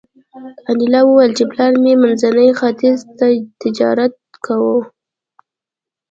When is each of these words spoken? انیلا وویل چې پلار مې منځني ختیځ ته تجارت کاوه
انیلا 0.69 1.01
وویل 1.05 1.31
چې 1.37 1.43
پلار 1.51 1.71
مې 1.83 1.93
منځني 2.03 2.47
ختیځ 2.59 2.99
ته 3.17 3.27
تجارت 3.61 4.13
کاوه 4.45 4.79